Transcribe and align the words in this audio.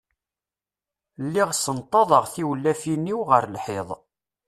Lliɣ 1.25 1.49
ssenṭaḍeɣ 1.53 2.23
tiwlafin-iw 2.33 3.19
ɣer 3.29 3.43
lḥiḍ. 3.55 3.89